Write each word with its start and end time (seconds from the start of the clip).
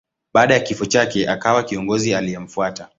Baada 0.33 0.53
ya 0.53 0.59
kifo 0.59 0.85
chake 0.85 1.27
akawa 1.29 1.63
kiongozi 1.63 2.15
aliyemfuata. 2.15 2.89